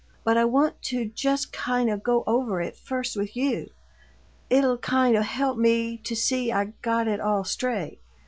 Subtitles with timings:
[0.23, 3.69] But I want to just kind of go over it first with you;
[4.49, 7.99] it'll kind of help me to see I got it all straight.